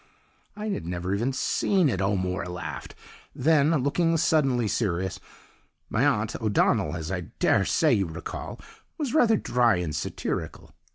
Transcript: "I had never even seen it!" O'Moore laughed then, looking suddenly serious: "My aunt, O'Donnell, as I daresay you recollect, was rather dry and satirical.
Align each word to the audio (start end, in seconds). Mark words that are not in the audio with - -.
"I 0.55 0.69
had 0.69 0.87
never 0.87 1.13
even 1.13 1.31
seen 1.31 1.87
it!" 1.87 2.01
O'Moore 2.01 2.47
laughed 2.47 2.95
then, 3.35 3.83
looking 3.83 4.17
suddenly 4.17 4.67
serious: 4.67 5.19
"My 5.91 6.03
aunt, 6.07 6.35
O'Donnell, 6.41 6.95
as 6.95 7.11
I 7.11 7.27
daresay 7.37 7.93
you 7.93 8.07
recollect, 8.07 8.63
was 8.97 9.13
rather 9.13 9.37
dry 9.37 9.75
and 9.75 9.95
satirical. 9.95 10.71